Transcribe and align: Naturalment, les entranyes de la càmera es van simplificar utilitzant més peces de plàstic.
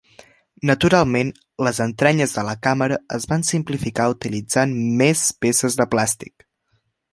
Naturalment, 0.69 1.27
les 1.67 1.81
entranyes 1.85 2.33
de 2.37 2.45
la 2.47 2.55
càmera 2.69 2.97
es 3.19 3.29
van 3.33 3.45
simplificar 3.51 4.09
utilitzant 4.15 4.75
més 5.03 5.25
peces 5.47 5.81
de 5.83 5.91
plàstic. 5.95 6.49